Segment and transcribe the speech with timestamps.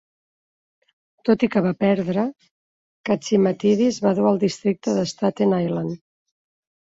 [1.27, 2.23] Tot i que va perdre,
[3.09, 5.95] Catsimatidis va dur el districte de Staten Island.